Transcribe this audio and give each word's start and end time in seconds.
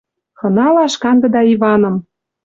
Хыналаш 0.39 0.93
кандыда 1.03 1.41
Иваным. 1.53 1.95